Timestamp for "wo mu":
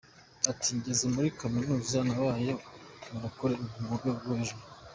3.59-3.93